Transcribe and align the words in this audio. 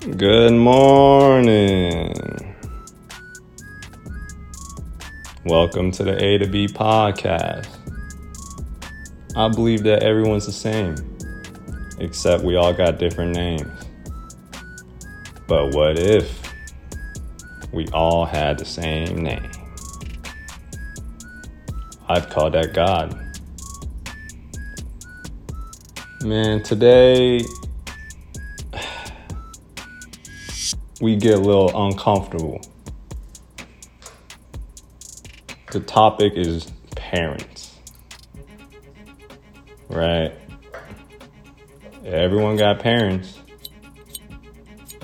Good 0.00 0.52
morning. 0.52 2.14
Welcome 5.44 5.90
to 5.90 6.04
the 6.04 6.16
A 6.24 6.38
to 6.38 6.46
B 6.46 6.68
podcast. 6.68 7.66
I 9.34 9.48
believe 9.48 9.82
that 9.82 10.04
everyone's 10.04 10.46
the 10.46 10.52
same, 10.52 10.94
except 11.98 12.44
we 12.44 12.54
all 12.54 12.72
got 12.72 12.98
different 12.98 13.34
names. 13.34 13.66
But 15.48 15.74
what 15.74 15.98
if 15.98 16.54
we 17.72 17.88
all 17.88 18.24
had 18.24 18.56
the 18.58 18.64
same 18.64 19.24
name? 19.24 19.50
I'd 22.08 22.30
call 22.30 22.50
that 22.50 22.72
God. 22.72 23.20
Man, 26.22 26.62
today 26.62 27.42
we 31.00 31.16
get 31.16 31.34
a 31.34 31.40
little 31.40 31.86
uncomfortable. 31.86 32.60
The 35.70 35.80
topic 35.80 36.32
is 36.34 36.72
parents. 36.96 37.74
Right? 39.88 40.32
Everyone 42.04 42.56
got 42.56 42.80
parents. 42.80 43.38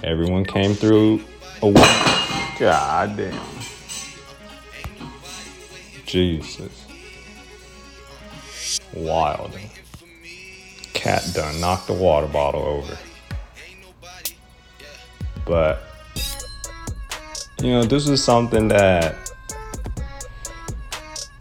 Everyone 0.03 0.45
came 0.45 0.75
through 0.75 1.23
a 1.63 1.73
God 2.59 3.17
damn. 3.17 3.41
Jesus. 6.07 6.87
Wild. 8.93 9.59
Cat 10.93 11.29
done 11.35 11.61
knocked 11.61 11.87
the 11.87 11.93
water 11.93 12.27
bottle 12.27 12.63
over. 12.63 12.99
But 15.45 15.83
you 17.61 17.71
know, 17.71 17.85
this 17.85 18.09
was 18.09 18.23
something 18.23 18.69
that 18.69 19.17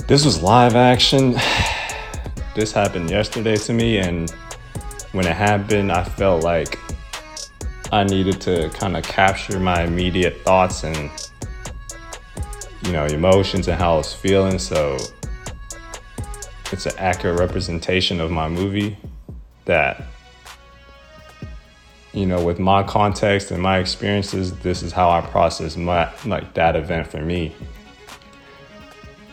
this 0.07 0.25
was 0.25 0.41
live 0.41 0.75
action. 0.75 1.35
This 2.55 2.71
happened 2.71 3.09
yesterday 3.09 3.55
to 3.55 3.73
me, 3.73 3.97
and 3.97 4.29
when 5.11 5.25
it 5.25 5.35
happened, 5.35 5.91
I 5.91 6.03
felt 6.03 6.43
like 6.43 6.77
I 7.91 8.03
needed 8.03 8.39
to 8.41 8.69
kind 8.69 8.95
of 8.95 9.03
capture 9.03 9.59
my 9.59 9.81
immediate 9.81 10.39
thoughts 10.41 10.83
and 10.83 11.09
you 12.83 12.91
know 12.91 13.05
emotions 13.05 13.67
and 13.67 13.79
how 13.79 13.95
I 13.95 13.97
was 13.97 14.13
feeling. 14.13 14.59
So 14.59 14.97
it's 16.71 16.85
an 16.85 16.93
accurate 16.99 17.39
representation 17.39 18.21
of 18.21 18.29
my 18.29 18.47
movie 18.47 18.97
that 19.65 20.03
you 22.13 22.27
know, 22.27 22.43
with 22.43 22.59
my 22.59 22.83
context 22.83 23.49
and 23.49 23.61
my 23.61 23.79
experiences, 23.79 24.53
this 24.59 24.83
is 24.83 24.91
how 24.91 25.09
I 25.09 25.21
process 25.21 25.75
my 25.75 26.11
like 26.25 26.53
that 26.53 26.75
event 26.75 27.07
for 27.07 27.21
me. 27.21 27.55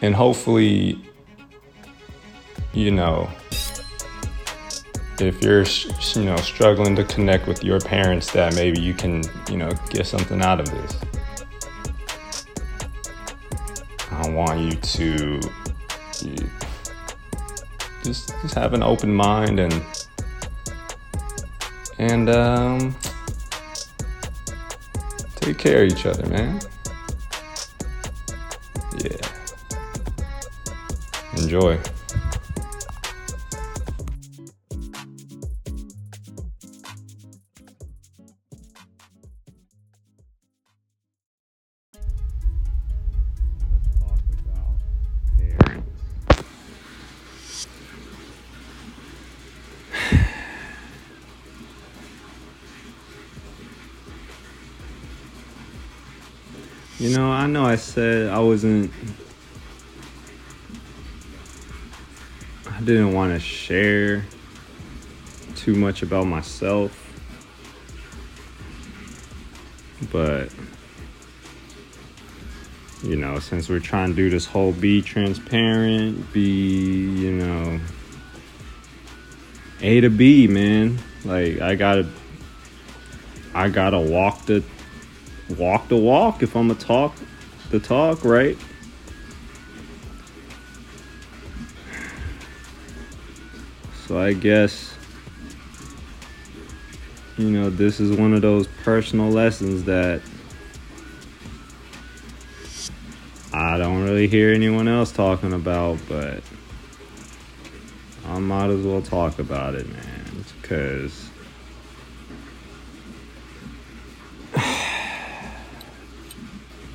And 0.00 0.14
hopefully, 0.14 0.98
you 2.72 2.91
know, 2.91 3.28
if 5.19 5.43
you're 5.43 5.65
you 6.15 6.25
know 6.25 6.37
struggling 6.37 6.97
to 6.97 7.05
connect 7.05 7.47
with 7.47 7.62
your 7.62 7.81
parents, 7.81 8.32
that 8.32 8.55
maybe 8.55 8.81
you 8.81 8.94
can 8.94 9.22
you 9.50 9.59
know 9.59 9.71
get 9.91 10.06
something 10.06 10.41
out 10.41 10.59
of 10.59 10.71
this. 10.71 10.97
I 14.10 14.31
want 14.31 14.60
you 14.60 14.72
to 14.72 15.41
just 18.03 18.32
just 18.41 18.55
have 18.55 18.72
an 18.72 18.82
open 18.82 19.15
mind 19.15 19.60
and 19.60 19.84
and 22.00 22.31
um, 22.31 22.97
take 25.37 25.59
care 25.59 25.83
of 25.84 25.93
each 25.93 26.06
other, 26.06 26.27
man. 26.31 26.59
Yeah. 29.05 29.16
Enjoy. 31.37 31.78
You 57.00 57.16
know, 57.16 57.33
I 57.33 57.47
know 57.47 57.65
I 57.65 57.77
said 57.77 58.28
I 58.28 58.41
wasn't. 58.41 58.93
I 62.69 62.78
didn't 62.83 63.15
want 63.15 63.33
to 63.33 63.41
share 63.41 64.27
too 65.56 65.75
much 65.77 66.03
about 66.03 66.27
myself. 66.27 66.93
But, 70.12 70.50
you 73.03 73.17
know, 73.17 73.38
since 73.38 73.71
we're 73.71 73.81
trying 73.81 74.11
to 74.11 74.17
do 74.17 74.28
this 74.28 74.44
whole 74.44 74.72
be 74.72 75.00
transparent, 75.00 76.31
be, 76.34 76.43
you 76.43 77.32
know, 77.32 77.81
A 79.81 80.03
to 80.03 80.11
B, 80.11 80.47
man. 80.49 80.99
Like, 81.25 81.62
I 81.62 81.77
gotta. 81.77 82.06
I 83.55 83.71
gotta 83.71 83.99
walk 83.99 84.44
the 84.44 84.62
walk 85.59 85.88
the 85.88 85.97
walk 85.97 86.43
if 86.43 86.56
I'm 86.56 86.69
gonna 86.69 86.78
talk 86.78 87.15
the 87.71 87.81
talk, 87.81 88.25
right? 88.25 88.56
So 94.06 94.19
I 94.19 94.33
guess 94.33 94.94
you 97.38 97.50
know 97.50 97.71
this 97.71 98.00
is 98.00 98.16
one 98.16 98.34
of 98.34 98.43
those 98.43 98.66
personal 98.84 99.31
lessons 99.31 99.84
that 99.84 100.21
I 103.53 103.78
don't 103.78 104.03
really 104.05 104.28
hear 104.28 104.53
anyone 104.53 104.87
else 104.87 105.11
talking 105.11 105.53
about, 105.53 105.99
but 106.09 106.43
I 108.27 108.38
might 108.38 108.71
as 108.71 108.84
well 108.84 109.03
talk 109.03 109.41
about 109.41 109.75
it, 109.75 109.88
man, 109.88 110.44
because 110.62 111.19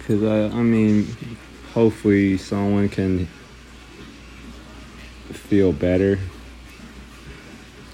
because 0.05 0.23
I, 0.23 0.55
I 0.55 0.61
mean, 0.61 1.07
hopefully 1.73 2.37
someone 2.37 2.89
can 2.89 3.27
feel 5.31 5.73
better 5.73 6.19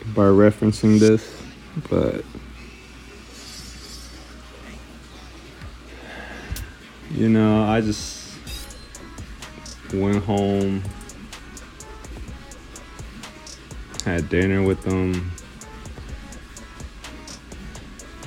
by 0.08 0.24
referencing 0.24 1.00
this, 1.00 1.42
but 1.90 2.26
you 7.12 7.30
know, 7.30 7.64
I 7.64 7.80
just 7.80 8.34
went 9.94 10.22
home, 10.26 10.84
had 14.04 14.28
dinner 14.28 14.62
with 14.62 14.82
them, 14.82 15.32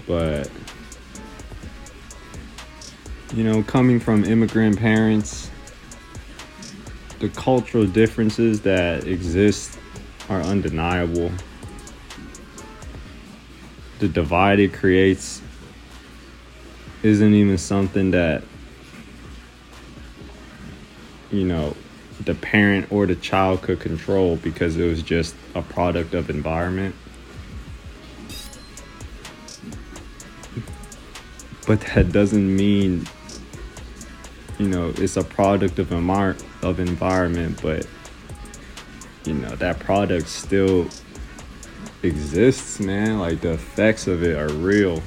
but 0.07 0.49
you 3.35 3.43
know, 3.43 3.65
coming 3.65 3.99
from 3.99 4.25
immigrant 4.25 4.79
parents, 4.79 5.51
the 7.19 7.29
cultural 7.31 7.85
differences 7.85 8.61
that 8.61 9.09
exist 9.09 9.77
are 10.29 10.41
undeniable. 10.41 11.33
The 13.99 14.07
divide 14.07 14.61
it 14.61 14.73
creates 14.73 15.43
isn't 17.03 17.35
even 17.35 17.59
something 17.59 18.13
that, 18.13 18.45
you 21.33 21.45
know, 21.45 21.77
the 22.25 22.37
parent 22.37 22.93
or 22.93 23.05
the 23.05 23.17
child 23.17 23.63
could 23.63 23.81
control 23.81 24.37
because 24.37 24.77
it 24.77 24.89
was 24.89 25.03
just 25.03 25.35
a 25.57 25.63
product 25.63 26.15
of 26.15 26.31
environment. 26.31 26.95
But 31.67 31.81
that 31.81 32.13
doesn't 32.13 32.55
mean 32.55 33.09
you 34.59 34.69
know 34.69 34.93
it's 34.97 35.17
a 35.17 35.25
product 35.25 35.79
of 35.79 35.89
envir- 35.89 36.43
of 36.63 36.79
environment, 36.81 37.61
but 37.63 37.87
you 39.25 39.35
know 39.35 39.55
that 39.57 39.81
product 39.81 40.29
still 40.29 40.89
exists, 42.03 42.81
man. 42.81 43.19
Like 43.19 43.41
the 43.41 43.53
effects 43.53 44.07
of 44.07 44.23
it 44.23 44.37
are 44.37 44.53
real. 44.53 45.03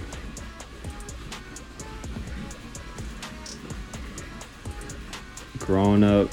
Growing 5.60 6.04
up, 6.04 6.30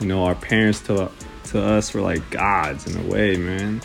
you 0.00 0.06
know, 0.06 0.24
our 0.24 0.34
parents 0.34 0.80
to 0.82 1.10
to 1.44 1.62
us 1.62 1.94
were 1.94 2.00
like 2.00 2.28
gods 2.30 2.86
in 2.86 3.04
a 3.04 3.08
way, 3.08 3.36
man. 3.36 3.80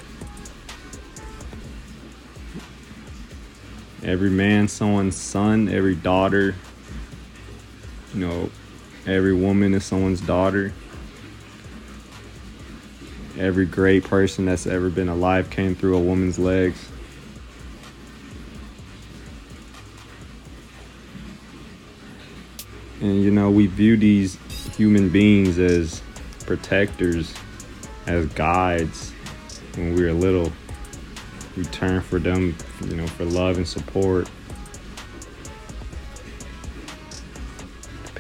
Every 4.04 4.32
man 4.32 4.68
someone's 4.68 5.16
son, 5.16 5.70
every 5.70 5.96
daughter 5.96 6.56
you 8.14 8.20
know, 8.20 8.50
every 9.06 9.34
woman 9.34 9.74
is 9.74 9.86
someone's 9.86 10.22
daughter. 10.22 10.74
Every 13.38 13.66
great 13.66 14.04
person 14.04 14.46
that's 14.46 14.68
ever 14.68 14.90
been 14.90 15.10
alive 15.10 15.50
came 15.50 15.76
through 15.76 15.96
a 15.96 16.00
woman's 16.00 16.38
legs. 16.38 16.88
And 23.00 23.22
you 23.24 23.32
know, 23.32 23.50
we 23.50 23.66
view 23.66 23.98
these 23.98 24.38
human 24.76 25.10
beings 25.10 25.58
as 25.58 26.02
protectors, 26.46 27.34
as 28.06 28.28
guides 28.28 29.12
when 29.76 29.96
we 29.96 30.04
were 30.04 30.12
little. 30.12 30.52
We 31.58 31.64
turn 31.66 32.02
for 32.02 32.20
them, 32.20 32.56
you 32.86 32.96
know, 32.96 33.08
for 33.08 33.26
love 33.26 33.58
and 33.58 33.68
support. 33.68 34.30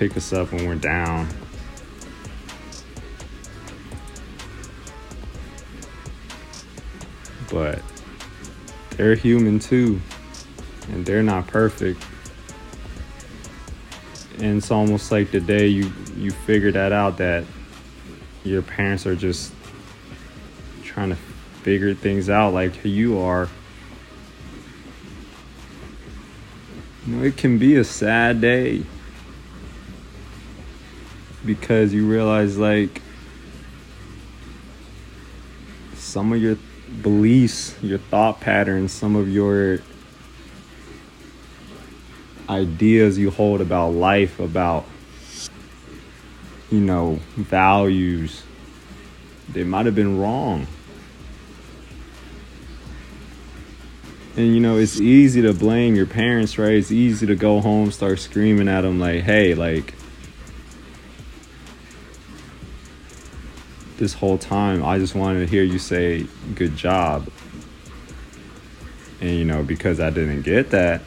Pick 0.01 0.17
us 0.17 0.33
up 0.33 0.51
when 0.51 0.67
we're 0.67 0.73
down. 0.73 1.27
But 7.51 7.83
they're 8.97 9.13
human 9.13 9.59
too, 9.59 10.01
and 10.89 11.05
they're 11.05 11.21
not 11.21 11.45
perfect. 11.45 12.03
And 14.39 14.57
it's 14.57 14.71
almost 14.71 15.11
like 15.11 15.29
the 15.29 15.39
day 15.39 15.67
you 15.67 15.93
you 16.17 16.31
figure 16.31 16.71
that 16.71 16.91
out 16.91 17.19
that 17.19 17.43
your 18.43 18.63
parents 18.63 19.05
are 19.05 19.15
just 19.15 19.53
trying 20.83 21.09
to 21.09 21.17
figure 21.61 21.93
things 21.93 22.27
out 22.27 22.55
like 22.55 22.83
you 22.83 23.19
are. 23.19 23.47
You 27.05 27.15
know 27.17 27.23
it 27.23 27.37
can 27.37 27.59
be 27.59 27.75
a 27.75 27.83
sad 27.83 28.41
day 28.41 28.83
because 31.45 31.93
you 31.93 32.05
realize 32.05 32.57
like 32.57 33.01
some 35.95 36.33
of 36.33 36.41
your 36.41 36.57
beliefs 37.01 37.75
your 37.81 37.97
thought 37.97 38.39
patterns 38.41 38.91
some 38.91 39.15
of 39.15 39.29
your 39.29 39.79
ideas 42.51 43.17
you 43.17 43.31
hold 43.31 43.61
about 43.61 43.89
life, 43.89 44.39
about, 44.39 44.85
you 46.69 46.79
know, 46.81 47.19
values, 47.35 48.43
they 49.49 49.63
might 49.63 49.85
have 49.85 49.95
been 49.95 50.19
wrong. 50.19 50.67
And 54.35 54.53
you 54.53 54.61
know, 54.61 54.77
it's 54.77 54.99
easy 54.99 55.41
to 55.41 55.53
blame 55.53 55.95
your 55.95 56.05
parents, 56.05 56.57
right? 56.57 56.73
It's 56.73 56.91
easy 56.91 57.25
to 57.27 57.35
go 57.35 57.59
home, 57.59 57.91
start 57.91 58.19
screaming 58.19 58.67
at 58.67 58.81
them, 58.81 58.99
like, 58.99 59.23
hey, 59.23 59.55
like, 59.55 59.93
this 64.01 64.13
whole 64.13 64.37
time, 64.37 64.83
I 64.83 64.97
just 64.97 65.13
wanted 65.13 65.41
to 65.41 65.45
hear 65.45 65.61
you 65.61 65.77
say, 65.77 66.25
good 66.55 66.75
job. 66.75 67.29
And 69.21 69.29
you 69.29 69.45
know, 69.45 69.63
because 69.63 69.99
I 69.99 70.09
didn't 70.09 70.41
get 70.41 70.71
that, 70.71 71.01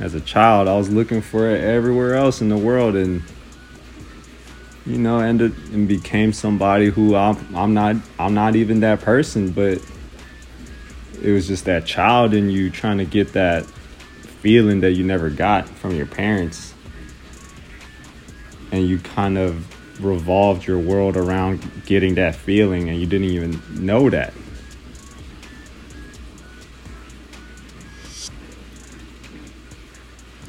as 0.00 0.14
a 0.14 0.20
child. 0.20 0.68
I 0.68 0.76
was 0.76 0.90
looking 0.90 1.20
for 1.20 1.50
it 1.50 1.62
everywhere 1.62 2.14
else 2.14 2.40
in 2.40 2.48
the 2.48 2.56
world, 2.56 2.94
and 2.94 3.22
you 4.86 4.98
know, 4.98 5.18
ended 5.18 5.56
and 5.72 5.86
became 5.86 6.32
somebody 6.32 6.86
who 6.86 7.14
I'm, 7.14 7.54
I'm 7.54 7.74
not. 7.74 7.96
I'm 8.18 8.34
not 8.34 8.56
even 8.56 8.80
that 8.80 9.00
person, 9.00 9.50
but 9.50 9.82
it 11.20 11.32
was 11.32 11.48
just 11.48 11.64
that 11.64 11.84
child 11.84 12.32
in 12.32 12.48
you 12.48 12.70
trying 12.70 12.98
to 12.98 13.04
get 13.04 13.32
that 13.32 13.66
feeling 13.66 14.80
that 14.80 14.92
you 14.92 15.04
never 15.04 15.30
got 15.30 15.68
from 15.68 15.94
your 15.94 16.06
parents, 16.06 16.74
and 18.70 18.86
you 18.86 18.98
kind 18.98 19.36
of 19.36 19.66
revolved 20.00 20.66
your 20.66 20.78
world 20.78 21.16
around 21.16 21.84
getting 21.86 22.14
that 22.16 22.34
feeling, 22.34 22.88
and 22.88 23.00
you 23.00 23.06
didn't 23.06 23.28
even 23.28 23.60
know 23.84 24.10
that. 24.10 24.32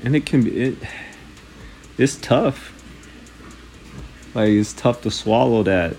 and 0.03 0.15
it 0.15 0.25
can 0.25 0.43
be 0.43 0.61
it 0.61 0.77
it's 1.97 2.15
tough 2.17 2.73
like 4.33 4.49
it's 4.49 4.73
tough 4.73 5.01
to 5.01 5.11
swallow 5.11 5.63
that 5.63 5.95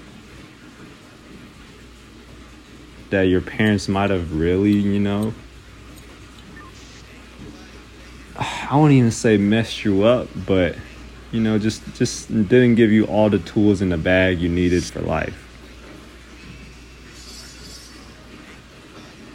that 3.11 3.23
your 3.23 3.41
parents 3.41 3.89
might 3.89 4.11
have 4.11 4.35
really 4.35 4.73
you 4.73 4.99
know 4.99 5.35
i 8.37 8.77
won't 8.77 8.93
even 8.93 9.11
say 9.11 9.37
messed 9.37 9.85
you 9.85 10.05
up 10.05 10.29
but 10.47 10.77
you 11.33 11.41
know 11.41 11.59
just 11.59 11.83
just 11.95 12.29
didn't 12.29 12.75
give 12.75 12.91
you 12.91 13.05
all 13.07 13.31
the 13.31 13.39
tools 13.39 13.81
in 13.83 13.89
the 13.89 13.99
bag 13.99 14.41
you 14.41 14.49
needed 14.49 14.85
for 14.85 15.01
life 15.01 15.47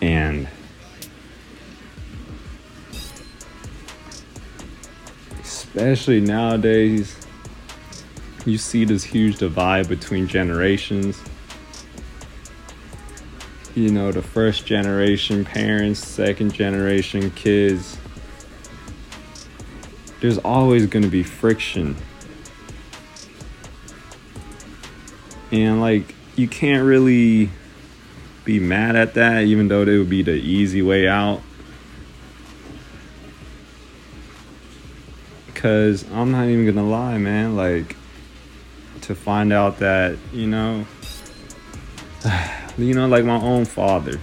and 0.01 0.47
especially 5.75 6.21
nowadays, 6.21 7.17
you 8.45 8.57
see 8.57 8.85
this 8.85 9.03
huge 9.03 9.37
divide 9.37 9.89
between 9.89 10.25
generations. 10.25 11.21
You 13.75 13.89
know, 13.89 14.13
the 14.13 14.21
first 14.21 14.65
generation 14.65 15.43
parents, 15.43 15.99
second 15.99 16.53
generation 16.53 17.29
kids. 17.31 17.97
There's 20.25 20.39
always 20.39 20.87
going 20.87 21.03
to 21.03 21.09
be 21.09 21.21
friction. 21.21 21.95
And, 25.51 25.79
like, 25.79 26.15
you 26.35 26.47
can't 26.47 26.83
really 26.83 27.51
be 28.43 28.59
mad 28.59 28.95
at 28.95 29.13
that, 29.13 29.43
even 29.43 29.67
though 29.67 29.83
it 29.83 29.97
would 29.97 30.09
be 30.09 30.23
the 30.23 30.33
easy 30.33 30.81
way 30.81 31.07
out. 31.07 31.41
because 35.65 36.05
I'm 36.11 36.31
not 36.31 36.47
even 36.47 36.65
gonna 36.65 36.87
lie, 36.87 37.17
man. 37.17 37.55
Like 37.55 37.95
to 39.01 39.15
find 39.15 39.51
out 39.51 39.79
that 39.79 40.15
you 40.31 40.45
know, 40.45 40.85
you 42.77 42.93
know, 42.93 43.07
like 43.07 43.25
my 43.25 43.41
own 43.41 43.65
father. 43.65 44.19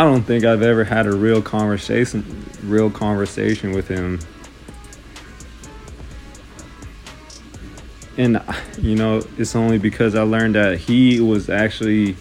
I 0.00 0.04
don't 0.04 0.22
think 0.22 0.46
I've 0.46 0.62
ever 0.62 0.82
had 0.82 1.06
a 1.06 1.14
real 1.14 1.42
conversation, 1.42 2.46
real 2.64 2.90
conversation 2.90 3.72
with 3.72 3.86
him. 3.86 4.18
And 8.16 8.42
you 8.78 8.96
know, 8.96 9.20
it's 9.36 9.54
only 9.54 9.76
because 9.76 10.14
I 10.14 10.22
learned 10.22 10.54
that 10.54 10.78
he 10.78 11.20
was 11.20 11.50
actually 11.50 12.16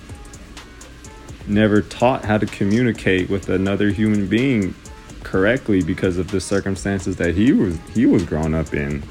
never 1.47 1.81
taught 1.81 2.25
how 2.25 2.37
to 2.37 2.45
communicate 2.45 3.29
with 3.29 3.47
another 3.47 3.91
human 3.91 4.27
being 4.27 4.75
correctly 5.23 5.81
because 5.81 6.17
of 6.17 6.31
the 6.31 6.41
circumstances 6.41 7.15
that 7.15 7.33
he 7.33 7.53
was 7.53 7.79
he 7.93 8.05
was 8.05 8.25
growing 8.25 8.55
up 8.55 8.73
in 8.73 9.01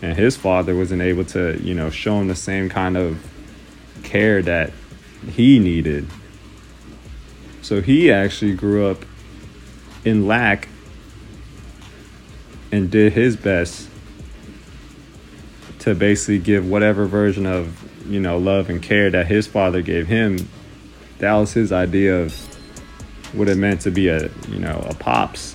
and 0.00 0.16
his 0.16 0.34
father 0.34 0.74
wasn't 0.74 1.02
able 1.02 1.26
to 1.26 1.60
you 1.62 1.74
know 1.74 1.90
show 1.90 2.18
him 2.18 2.28
the 2.28 2.34
same 2.34 2.70
kind 2.70 2.96
of 2.96 3.22
care 4.02 4.40
that 4.40 4.72
he 5.30 5.58
needed 5.58 6.06
so 7.68 7.82
he 7.82 8.10
actually 8.10 8.54
grew 8.54 8.86
up 8.86 9.04
in 10.02 10.26
lack 10.26 10.68
and 12.72 12.90
did 12.90 13.12
his 13.12 13.36
best 13.36 13.90
to 15.80 15.94
basically 15.94 16.38
give 16.38 16.66
whatever 16.66 17.04
version 17.04 17.44
of 17.44 17.76
you 18.10 18.20
know 18.20 18.38
love 18.38 18.70
and 18.70 18.82
care 18.82 19.10
that 19.10 19.26
his 19.26 19.46
father 19.46 19.82
gave 19.82 20.06
him. 20.06 20.48
That 21.18 21.34
was 21.34 21.52
his 21.52 21.70
idea 21.70 22.22
of 22.22 22.32
what 23.34 23.50
it 23.50 23.58
meant 23.58 23.82
to 23.82 23.90
be 23.90 24.08
a 24.08 24.30
you 24.48 24.58
know 24.58 24.82
a 24.88 24.94
pops. 24.94 25.54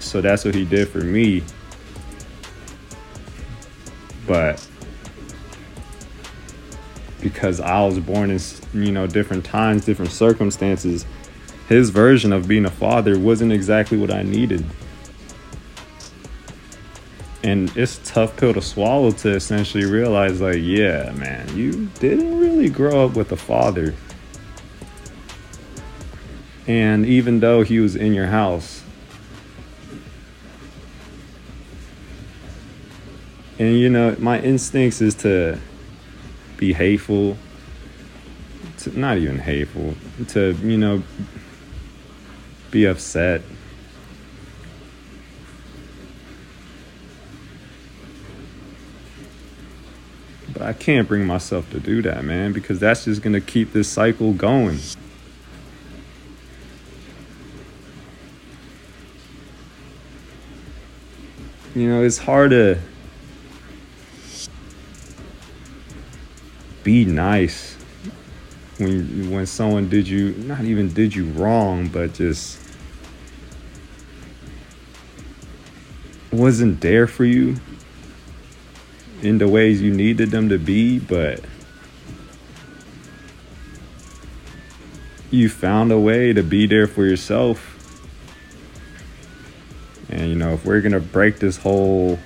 So 0.00 0.20
that's 0.20 0.44
what 0.44 0.54
he 0.54 0.66
did 0.66 0.86
for 0.86 1.00
me. 1.00 1.42
But 4.26 4.62
because 7.28 7.60
I 7.60 7.84
was 7.84 7.98
born 7.98 8.30
in 8.30 8.38
you 8.72 8.92
know 8.92 9.08
different 9.08 9.44
times 9.44 9.84
different 9.84 10.12
circumstances. 10.12 11.04
His 11.68 11.90
version 11.90 12.32
of 12.32 12.46
being 12.46 12.64
a 12.64 12.70
father 12.70 13.18
wasn't 13.18 13.52
exactly 13.52 13.98
what 13.98 14.12
I 14.12 14.22
needed. 14.22 14.64
And 17.42 17.76
it's 17.76 17.98
a 17.98 18.04
tough 18.04 18.36
pill 18.36 18.54
to 18.54 18.62
swallow 18.62 19.10
to 19.10 19.34
essentially 19.34 19.84
realize 19.86 20.40
like 20.40 20.58
yeah 20.60 21.10
man 21.16 21.56
you 21.56 21.86
didn't 21.98 22.38
really 22.38 22.68
grow 22.68 23.04
up 23.06 23.16
with 23.16 23.32
a 23.32 23.36
father. 23.36 23.92
And 26.68 27.04
even 27.06 27.40
though 27.40 27.62
he 27.62 27.80
was 27.80 27.96
in 27.96 28.14
your 28.14 28.26
house, 28.26 28.84
and 33.58 33.76
you 33.76 33.90
know, 33.90 34.14
my 34.20 34.40
instincts 34.40 35.00
is 35.00 35.14
to 35.16 35.58
be 36.56 36.72
hateful, 36.72 37.36
to, 38.78 38.98
not 38.98 39.18
even 39.18 39.38
hateful, 39.38 39.94
to, 40.28 40.52
you 40.62 40.78
know, 40.78 41.02
be 42.70 42.86
upset. 42.86 43.42
But 50.52 50.62
I 50.62 50.72
can't 50.72 51.06
bring 51.06 51.26
myself 51.26 51.70
to 51.72 51.80
do 51.80 52.00
that, 52.02 52.24
man, 52.24 52.52
because 52.52 52.80
that's 52.80 53.04
just 53.04 53.22
to 53.34 53.40
keep 53.40 53.72
this 53.72 53.88
cycle 53.88 54.32
going. 54.32 54.78
You 61.74 61.90
know, 61.90 62.02
it's 62.02 62.16
hard 62.16 62.52
to 62.52 62.78
be 66.86 67.04
nice 67.04 67.74
when 68.78 69.28
when 69.32 69.44
someone 69.44 69.88
did 69.88 70.06
you 70.06 70.30
not 70.34 70.64
even 70.64 70.94
did 70.94 71.12
you 71.12 71.24
wrong, 71.32 71.88
but 71.88 72.14
just 72.14 72.60
wasn't 76.30 76.80
there 76.80 77.08
for 77.08 77.24
you 77.24 77.56
in 79.20 79.38
the 79.38 79.48
ways 79.48 79.82
you 79.82 79.92
needed 79.92 80.30
them 80.30 80.48
to 80.48 80.58
be, 80.58 81.00
but 81.00 81.40
you 85.32 85.48
found 85.48 85.90
a 85.90 85.98
way 85.98 86.32
to 86.32 86.44
be 86.44 86.68
there 86.68 86.86
for 86.86 87.04
yourself. 87.04 87.72
And 90.08 90.28
you 90.28 90.36
know, 90.36 90.52
if 90.52 90.64
we're 90.64 90.82
gonna 90.82 91.00
break 91.00 91.40
this 91.40 91.56
whole 91.56 92.20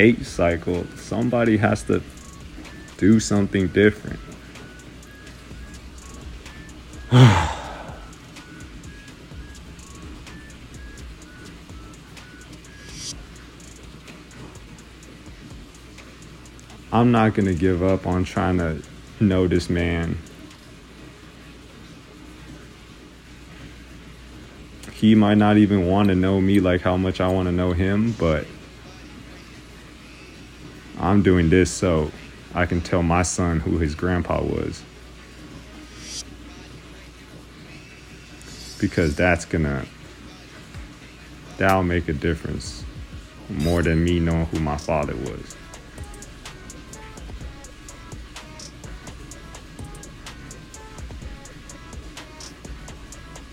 hate 0.00 0.24
cycle, 0.24 0.86
somebody 0.96 1.58
has 1.58 1.82
to 1.82 2.02
do 2.96 3.20
something 3.20 3.68
different. 3.68 4.18
I'm 16.90 17.12
not 17.12 17.34
going 17.34 17.44
to 17.44 17.54
give 17.54 17.82
up 17.82 18.06
on 18.06 18.24
trying 18.24 18.56
to 18.56 18.82
know 19.20 19.46
this 19.46 19.68
man. 19.68 20.16
He 24.94 25.14
might 25.14 25.36
not 25.36 25.58
even 25.58 25.86
want 25.86 26.08
to 26.08 26.14
know 26.14 26.40
me 26.40 26.58
like 26.58 26.80
how 26.80 26.96
much 26.96 27.20
I 27.20 27.28
want 27.28 27.48
to 27.48 27.52
know 27.52 27.72
him, 27.72 28.12
but 28.12 28.46
I'm 31.10 31.22
doing 31.22 31.50
this 31.50 31.72
so 31.72 32.12
I 32.54 32.66
can 32.66 32.80
tell 32.80 33.02
my 33.02 33.22
son 33.22 33.58
who 33.58 33.78
his 33.78 33.96
grandpa 33.96 34.40
was. 34.40 34.80
Because 38.78 39.16
that's 39.16 39.44
gonna, 39.44 39.86
that'll 41.58 41.82
make 41.82 42.06
a 42.08 42.12
difference 42.12 42.84
more 43.48 43.82
than 43.82 44.04
me 44.04 44.20
knowing 44.20 44.46
who 44.46 44.60
my 44.60 44.76
father 44.76 45.16
was. 45.16 45.56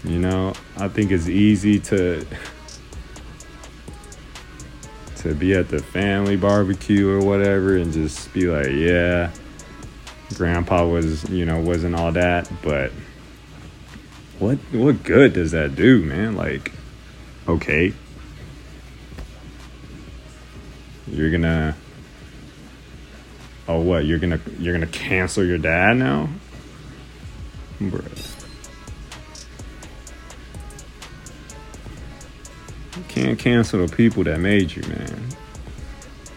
You 0.03 0.19
know, 0.19 0.53
I 0.77 0.89
think 0.89 1.11
it's 1.11 1.27
easy 1.27 1.79
to 1.79 2.23
to 5.27 5.35
be 5.35 5.53
at 5.53 5.69
the 5.69 5.79
family 5.79 6.35
barbecue 6.35 7.09
or 7.09 7.19
whatever 7.19 7.77
and 7.77 7.93
just 7.93 8.33
be 8.33 8.47
like, 8.47 8.71
yeah, 8.71 9.31
grandpa 10.35 10.85
was, 10.87 11.29
you 11.29 11.45
know, 11.45 11.59
wasn't 11.59 11.95
all 11.95 12.11
that, 12.11 12.51
but 12.61 12.91
what 14.39 14.57
what 14.71 15.03
good 15.03 15.33
does 15.33 15.51
that 15.51 15.75
do, 15.75 16.03
man? 16.03 16.35
Like, 16.35 16.71
okay. 17.47 17.93
You're 21.07 21.31
gonna 21.31 21.75
Oh 23.67 23.81
what, 23.81 24.05
you're 24.05 24.19
gonna 24.19 24.39
you're 24.59 24.73
gonna 24.73 24.87
cancel 24.87 25.43
your 25.43 25.57
dad 25.57 25.97
now? 25.97 26.29
Bruh. 27.81 28.36
Can't 33.17 33.39
cancel 33.39 33.85
the 33.85 33.95
people 33.95 34.23
that 34.23 34.39
made 34.39 34.75
you, 34.75 34.83
man. 34.83 35.27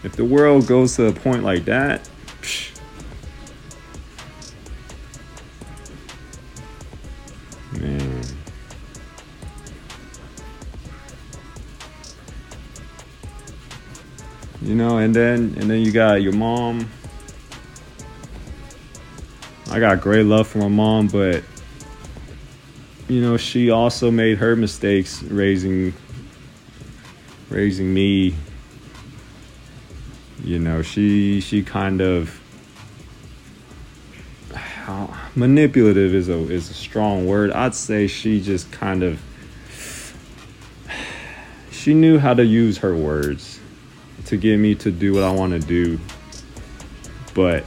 If 0.03 0.15
the 0.15 0.25
world 0.25 0.65
goes 0.65 0.95
to 0.95 1.07
a 1.07 1.11
point 1.11 1.43
like 1.43 1.65
that, 1.65 2.09
psh, 2.41 2.75
man. 7.79 8.23
You 14.63 14.75
know, 14.75 14.97
and 14.97 15.15
then 15.15 15.55
and 15.59 15.69
then 15.69 15.81
you 15.81 15.91
got 15.91 16.23
your 16.23 16.33
mom. 16.33 16.89
I 19.69 19.79
got 19.79 20.01
great 20.01 20.25
love 20.25 20.47
for 20.47 20.57
my 20.57 20.67
mom, 20.67 21.07
but 21.07 21.43
you 23.07 23.21
know, 23.21 23.37
she 23.37 23.69
also 23.69 24.09
made 24.09 24.39
her 24.39 24.55
mistakes 24.55 25.21
raising 25.23 25.93
raising 27.51 27.93
me 27.93 28.33
you 30.43 30.57
know 30.57 30.81
she 30.81 31.39
she 31.39 31.61
kind 31.61 32.01
of 32.01 32.41
manipulative 35.35 36.13
is 36.13 36.29
a 36.29 36.37
is 36.49 36.69
a 36.69 36.73
strong 36.73 37.25
word. 37.25 37.51
I'd 37.51 37.75
say 37.75 38.07
she 38.07 38.41
just 38.41 38.71
kind 38.71 39.03
of 39.03 39.21
she 41.71 41.93
knew 41.93 42.19
how 42.19 42.33
to 42.33 42.45
use 42.45 42.79
her 42.79 42.95
words 42.95 43.59
to 44.25 44.37
get 44.37 44.57
me 44.57 44.75
to 44.75 44.91
do 44.91 45.13
what 45.13 45.23
i 45.23 45.31
want 45.31 45.53
to 45.53 45.67
do. 45.67 45.99
But 47.33 47.65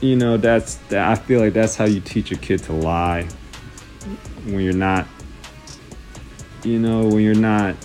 you 0.00 0.16
know 0.16 0.36
that's 0.36 0.76
that 0.88 1.08
i 1.08 1.14
feel 1.14 1.40
like 1.40 1.52
that's 1.52 1.76
how 1.76 1.84
you 1.84 2.00
teach 2.00 2.32
a 2.32 2.36
kid 2.36 2.62
to 2.64 2.72
lie. 2.72 3.24
When 4.44 4.60
you're 4.60 4.72
not 4.72 5.06
you 6.62 6.78
know 6.78 7.06
when 7.06 7.20
you're 7.20 7.34
not 7.34 7.76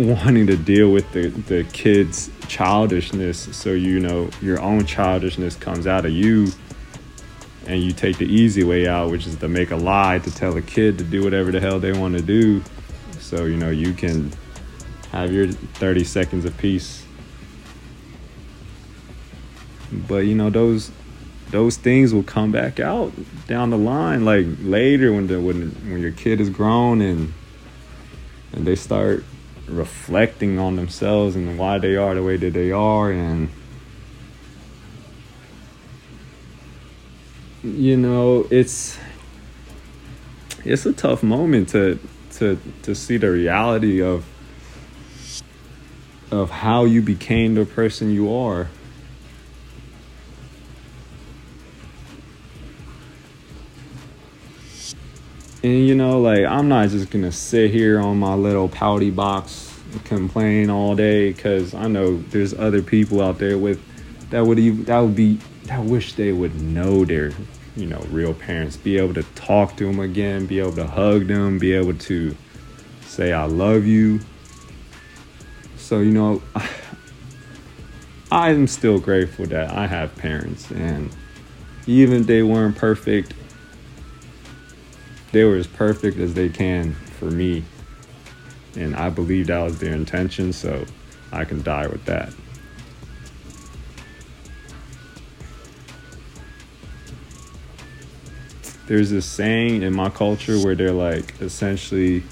wanting 0.00 0.46
to 0.46 0.56
deal 0.56 0.90
with 0.90 1.10
the, 1.12 1.28
the 1.28 1.64
kids' 1.72 2.30
childishness 2.48 3.56
so 3.56 3.70
you 3.70 4.00
know 4.00 4.30
your 4.40 4.60
own 4.60 4.84
childishness 4.84 5.56
comes 5.56 5.86
out 5.86 6.04
of 6.04 6.12
you 6.12 6.48
and 7.66 7.82
you 7.82 7.92
take 7.92 8.18
the 8.18 8.26
easy 8.26 8.64
way 8.64 8.88
out 8.88 9.10
which 9.10 9.26
is 9.26 9.36
to 9.36 9.48
make 9.48 9.70
a 9.70 9.76
lie 9.76 10.18
to 10.18 10.34
tell 10.34 10.56
a 10.56 10.62
kid 10.62 10.98
to 10.98 11.04
do 11.04 11.22
whatever 11.22 11.52
the 11.52 11.60
hell 11.60 11.78
they 11.78 11.92
want 11.92 12.16
to 12.16 12.22
do. 12.22 12.62
So 13.18 13.44
you 13.44 13.56
know 13.56 13.70
you 13.70 13.92
can 13.92 14.32
have 15.12 15.32
your 15.32 15.48
30 15.48 16.04
seconds 16.04 16.44
of 16.44 16.56
peace 16.56 17.04
but 19.92 20.18
you 20.18 20.34
know 20.34 20.50
those 20.50 20.90
those 21.50 21.76
things 21.76 22.14
will 22.14 22.22
come 22.22 22.52
back 22.52 22.78
out 22.78 23.12
down 23.46 23.70
the 23.70 23.78
line 23.78 24.24
like 24.24 24.46
later 24.60 25.12
when 25.12 25.26
the 25.26 25.40
when 25.40 25.70
when 25.90 26.00
your 26.00 26.12
kid 26.12 26.40
is 26.40 26.48
grown 26.48 27.00
and 27.00 27.32
and 28.52 28.66
they 28.66 28.76
start 28.76 29.24
reflecting 29.70 30.58
on 30.58 30.76
themselves 30.76 31.36
and 31.36 31.58
why 31.58 31.78
they 31.78 31.96
are 31.96 32.14
the 32.14 32.22
way 32.22 32.36
that 32.36 32.52
they 32.52 32.72
are 32.72 33.10
and 33.10 33.48
you 37.62 37.96
know 37.96 38.46
it's 38.50 38.98
it's 40.64 40.86
a 40.86 40.92
tough 40.92 41.22
moment 41.22 41.68
to 41.68 41.98
to 42.32 42.58
to 42.82 42.94
see 42.94 43.16
the 43.16 43.30
reality 43.30 44.02
of 44.02 44.24
of 46.30 46.50
how 46.50 46.84
you 46.84 47.02
became 47.02 47.54
the 47.54 47.64
person 47.64 48.10
you 48.10 48.32
are 48.32 48.68
And 55.62 55.86
you 55.86 55.94
know, 55.94 56.20
like 56.20 56.44
I'm 56.46 56.68
not 56.68 56.88
just 56.88 57.10
gonna 57.10 57.32
sit 57.32 57.70
here 57.70 58.00
on 58.00 58.18
my 58.18 58.34
little 58.34 58.68
pouty 58.68 59.10
box 59.10 59.78
and 59.92 60.02
complain 60.06 60.70
all 60.70 60.96
day 60.96 61.32
because 61.32 61.74
I 61.74 61.86
know 61.86 62.16
there's 62.30 62.54
other 62.54 62.80
people 62.80 63.20
out 63.20 63.38
there 63.38 63.58
with 63.58 63.78
that 64.30 64.46
would 64.46 64.58
even 64.58 64.84
that 64.84 65.00
would 65.00 65.16
be 65.16 65.38
that 65.64 65.84
wish 65.84 66.14
they 66.14 66.32
would 66.32 66.60
know 66.62 67.04
their 67.04 67.32
you 67.76 67.86
know 67.86 68.00
real 68.10 68.32
parents, 68.32 68.78
be 68.78 68.96
able 68.96 69.12
to 69.14 69.22
talk 69.34 69.76
to 69.76 69.84
them 69.84 70.00
again, 70.00 70.46
be 70.46 70.60
able 70.60 70.72
to 70.72 70.86
hug 70.86 71.26
them, 71.26 71.58
be 71.58 71.72
able 71.72 71.94
to 71.94 72.34
say 73.02 73.32
I 73.32 73.44
love 73.44 73.84
you. 73.84 74.20
So 75.76 76.00
you 76.00 76.12
know, 76.12 76.42
I'm 78.32 78.66
still 78.66 78.98
grateful 78.98 79.44
that 79.46 79.70
I 79.72 79.86
have 79.86 80.16
parents, 80.16 80.70
and 80.70 81.14
even 81.86 82.22
if 82.22 82.26
they 82.26 82.42
weren't 82.42 82.76
perfect, 82.76 83.34
they 85.32 85.44
were 85.44 85.56
as 85.56 85.66
perfect 85.66 86.18
as 86.18 86.34
they 86.34 86.48
can 86.48 86.94
for 87.18 87.30
me. 87.30 87.64
And 88.76 88.94
I 88.94 89.10
believe 89.10 89.48
that 89.48 89.60
was 89.62 89.78
their 89.78 89.94
intention, 89.94 90.52
so 90.52 90.84
I 91.32 91.44
can 91.44 91.62
die 91.62 91.86
with 91.86 92.04
that. 92.06 92.32
There's 98.86 99.10
this 99.10 99.26
saying 99.26 99.82
in 99.82 99.94
my 99.94 100.10
culture 100.10 100.58
where 100.58 100.74
they're 100.74 100.90
like, 100.90 101.40
essentially, 101.40 102.24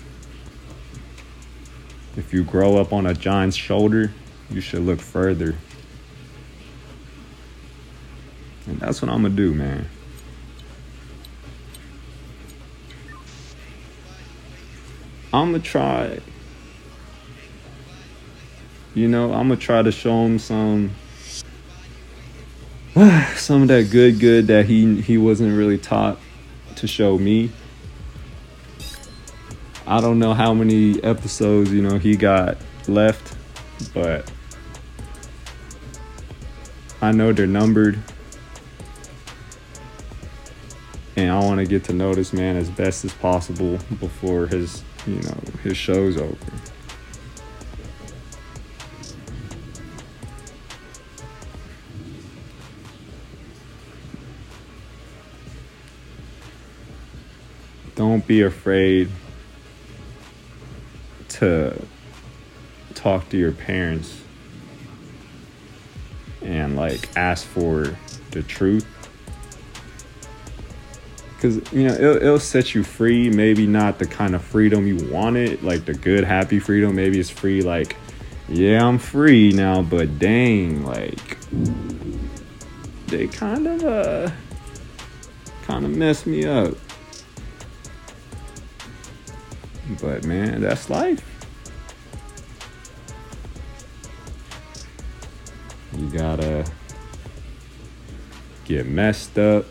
if 2.17 2.33
you 2.33 2.43
grow 2.43 2.77
up 2.79 2.93
on 2.93 3.07
a 3.07 3.15
giant's 3.15 3.57
shoulder, 3.57 4.13
you 4.51 4.61
should 4.61 4.83
look 4.83 5.01
further. 5.01 5.55
And 8.67 8.81
that's 8.81 9.01
what 9.01 9.09
I'm 9.09 9.23
gonna 9.23 9.37
do, 9.37 9.55
man. 9.55 9.89
I'm 15.39 15.53
gonna 15.53 15.63
try. 15.63 16.19
You 18.93 19.07
know, 19.07 19.33
I'm 19.33 19.47
gonna 19.47 19.57
try 19.57 19.83
to 19.83 19.93
show 19.93 20.25
him 20.25 20.41
some 20.41 20.91
some 23.37 23.63
of 23.63 23.69
that 23.69 23.89
good 23.93 24.19
good 24.19 24.49
that 24.49 24.67
he 24.67 25.01
he 25.01 25.17
wasn't 25.17 25.57
really 25.57 25.79
taught 25.79 26.19
to 26.75 26.89
show 26.89 27.17
me. 27.19 27.53
I 29.87 30.01
don't 30.01 30.19
know 30.19 30.35
how 30.35 30.53
many 30.53 31.01
episodes, 31.05 31.73
you 31.73 31.83
know, 31.83 31.99
he 31.99 32.17
got 32.17 32.59
left, 32.89 33.37
but 33.95 34.29
I 37.01 37.13
know 37.13 37.33
they're 37.33 37.47
numbered. 37.47 38.03
And 41.15 41.31
I 41.31 41.39
want 41.39 41.61
to 41.61 41.67
get 41.67 41.85
to 41.85 41.93
know 41.93 42.13
this 42.13 42.33
man 42.33 42.57
as 42.57 42.69
best 42.71 43.05
as 43.05 43.13
possible 43.13 43.79
before 44.01 44.49
his 44.49 44.83
you 45.07 45.23
know, 45.23 45.39
his 45.63 45.77
show's 45.77 46.17
over. 46.17 46.37
Don't 57.95 58.27
be 58.27 58.43
afraid 58.43 59.11
to 61.31 61.81
talk 62.95 63.29
to 63.31 63.37
your 63.37 63.53
parents 63.53 64.23
and 66.43 66.77
like 66.77 67.09
ask 67.17 67.47
for 67.47 67.97
the 68.31 68.43
truth 68.43 68.87
because 71.39 71.73
you 71.73 71.87
know 71.87 71.95
it'll, 71.95 72.17
it'll 72.17 72.41
set 72.41 72.75
you 72.75 72.83
free 72.83 73.31
maybe 73.31 73.65
not 73.65 74.01
the 74.01 74.07
kind 74.07 74.35
of 74.35 74.43
freedom 74.43 74.89
you 74.89 74.97
wanted 75.09 75.63
like 75.63 75.85
the 75.85 75.95
good 75.95 76.25
happy 76.25 76.59
freedom. 76.59 76.97
Maybe 76.97 77.21
it's 77.21 77.31
free 77.31 77.63
like 77.63 77.97
yeah 78.49 78.85
i'm 78.85 78.99
free 78.99 79.53
now 79.53 79.83
but 79.83 80.19
dang 80.19 80.83
like 80.83 81.37
they 83.07 83.27
kind 83.27 83.67
of 83.67 83.85
uh 83.85 84.31
kind 85.63 85.85
of 85.85 85.95
messed 85.95 86.27
me 86.27 86.45
up. 86.45 86.75
But 90.01 90.25
man 90.25 90.63
that's 90.63 90.91
life. 90.91 91.25
You 95.97 96.09
gotta 96.11 96.65
get 98.65 98.87
messed 98.87 99.39
up 99.39 99.67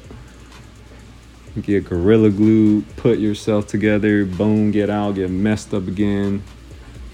get 1.62 1.86
gorilla 1.86 2.30
glue, 2.30 2.82
put 2.98 3.20
yourself 3.20 3.67
together, 3.67 4.26
boom, 4.26 4.72
get 4.72 4.89
out, 4.89 5.15
get 5.15 5.30
messed 5.30 5.74
up 5.74 5.88
again, 5.88 6.43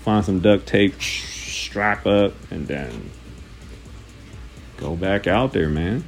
find 0.04 0.26
some 0.26 0.40
duct 0.40 0.68
tape, 0.68 1.02
strap 1.02 2.06
up, 2.06 2.34
and 2.52 2.68
then 2.68 3.10
go 4.78 4.96
back 4.96 5.28
out 5.28 5.54
there, 5.54 5.70
man. 5.70 6.04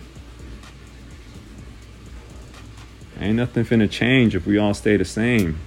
Ain't 3.19 3.37
nothing 3.37 3.63
finna 3.63 3.89
change 3.89 4.35
if 4.35 4.45
we 4.45 4.57
all 4.57 4.73
stay 4.73 4.97
the 4.97 5.05
same. 5.05 5.57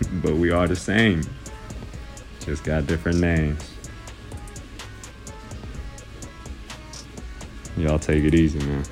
but 0.22 0.34
we 0.34 0.52
are 0.52 0.68
the 0.68 0.76
same. 0.76 1.22
Just 2.40 2.62
got 2.62 2.86
different 2.86 3.18
names. 3.18 3.74
Y'all 7.76 7.98
take 7.98 8.24
it 8.24 8.34
easy, 8.34 8.58
man. 8.60 8.84